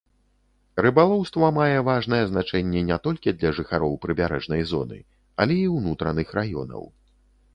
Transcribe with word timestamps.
Рыбалоўства 0.83 1.49
мае 1.57 1.79
важнае 1.89 2.21
значэнне 2.31 2.81
не 2.87 2.97
толькі 3.07 3.35
для 3.43 3.51
жыхароў 3.59 3.93
прыбярэжнай 4.05 4.61
зоны, 4.73 4.97
але 5.45 5.55
і 5.67 5.71
ўнутраных 5.77 6.27
раёнаў. 6.39 6.83